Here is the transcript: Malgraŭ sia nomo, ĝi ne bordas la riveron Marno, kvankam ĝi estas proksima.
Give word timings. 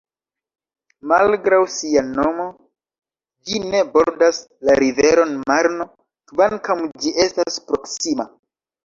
Malgraŭ 1.09 1.57
sia 1.73 2.01
nomo, 2.07 2.45
ĝi 3.49 3.59
ne 3.73 3.81
bordas 3.91 4.39
la 4.71 4.79
riveron 4.81 5.37
Marno, 5.53 5.87
kvankam 6.33 6.83
ĝi 7.05 7.13
estas 7.27 7.61
proksima. 7.69 8.27